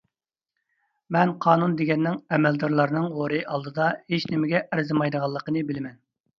مەن 1.15 1.33
قانۇن 1.45 1.75
دېگەننىڭ 1.81 2.17
ئەمەلدارلارنىڭ 2.39 3.07
ھورى 3.19 3.45
ئالدىدا 3.53 3.93
ھېچنېمىگە 4.17 4.67
ئەرزىمەيدىغانلىقىنى 4.67 5.67
بىلىمەن. 5.73 6.05